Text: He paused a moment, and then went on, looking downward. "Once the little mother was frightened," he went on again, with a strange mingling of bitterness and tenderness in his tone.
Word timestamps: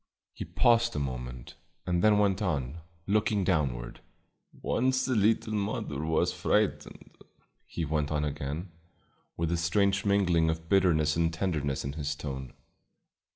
He 0.33 0.45
paused 0.45 0.95
a 0.95 0.99
moment, 0.99 1.57
and 1.85 2.03
then 2.03 2.17
went 2.17 2.41
on, 2.41 2.79
looking 3.05 3.43
downward. 3.43 3.99
"Once 4.51 5.05
the 5.05 5.13
little 5.13 5.53
mother 5.53 5.99
was 6.03 6.33
frightened," 6.33 7.15
he 7.67 7.85
went 7.85 8.09
on 8.11 8.25
again, 8.25 8.71
with 9.37 9.51
a 9.51 9.57
strange 9.57 10.03
mingling 10.03 10.49
of 10.49 10.67
bitterness 10.67 11.15
and 11.15 11.31
tenderness 11.31 11.85
in 11.85 11.93
his 11.93 12.15
tone. 12.15 12.53